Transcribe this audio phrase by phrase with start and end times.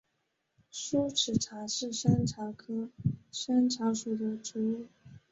[0.71, 2.89] 疏齿茶是山茶科
[3.31, 4.87] 山茶属的植物。